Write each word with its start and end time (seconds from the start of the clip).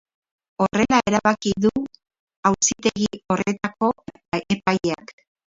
Horrela 0.63 1.01
erabaki 1.11 1.51
du 1.65 1.71
auzitegi 2.51 3.11
horretako 3.35 3.93
epaileak. 4.57 5.17